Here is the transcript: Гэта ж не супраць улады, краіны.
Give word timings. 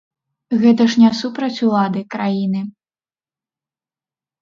Гэта 0.63 0.81
ж 0.93 1.03
не 1.03 1.11
супраць 1.19 1.63
улады, 1.69 1.99
краіны. 2.17 2.61